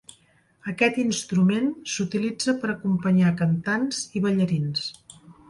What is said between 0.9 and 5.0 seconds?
instrument s'utilitza per acompanyar cantants i ballarins.